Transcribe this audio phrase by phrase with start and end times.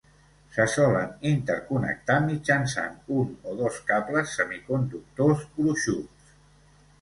[0.53, 6.35] Se solen interconnectar mitjançant un o dos cables semiconductors gruixuts.